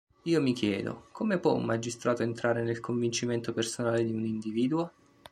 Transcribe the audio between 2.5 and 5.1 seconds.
nel convincimento personale di un individuo?